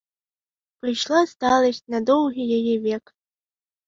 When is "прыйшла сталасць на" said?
0.85-2.01